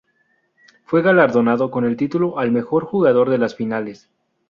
[0.85, 4.09] Fue galardonado con el título al mejor jugador de las finales.